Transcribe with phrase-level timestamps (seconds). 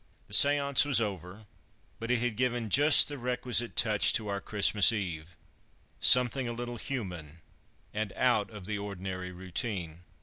[0.25, 1.45] The séance was over,
[1.99, 5.37] but it had given just the requisite touch to our Christmas Eve
[5.99, 7.39] something a little human
[7.93, 9.99] and out of the ordinary routine.